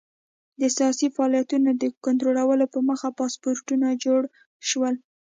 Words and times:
د 0.59 0.61
سیاسي 0.77 1.07
فعالیتونو 1.15 1.69
د 1.81 1.83
کنټرول 2.05 2.37
په 2.73 2.79
موخه 2.87 3.09
پاسپورټونه 3.19 3.87
جوړ 4.03 4.21
شول. 4.69 4.95